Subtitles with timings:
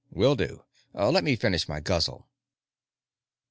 [0.09, 0.63] "Will do.
[0.95, 2.27] Let me finish my guzzle."